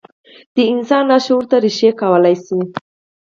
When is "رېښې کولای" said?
1.63-2.35